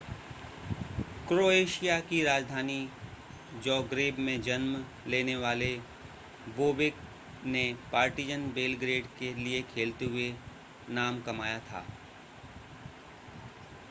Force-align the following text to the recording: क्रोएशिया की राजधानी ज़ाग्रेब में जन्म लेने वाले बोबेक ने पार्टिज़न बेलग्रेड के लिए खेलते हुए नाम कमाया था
क्रोएशिया 1.27 1.99
की 1.99 2.23
राजधानी 2.23 2.89
ज़ाग्रेब 3.63 4.19
में 4.19 4.41
जन्म 4.41 4.83
लेने 5.07 5.35
वाले 5.35 5.69
बोबेक 6.57 6.95
ने 7.45 7.63
पार्टिज़न 7.91 8.51
बेलग्रेड 8.51 9.05
के 9.19 9.33
लिए 9.33 9.61
खेलते 9.75 10.05
हुए 10.05 10.33
नाम 10.89 11.21
कमाया 11.21 11.59
था 11.59 11.85